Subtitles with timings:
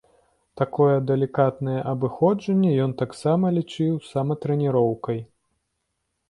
[0.59, 5.19] Такое далікатнае абыходжанне ён таксама лічыў саматрэніроўкай.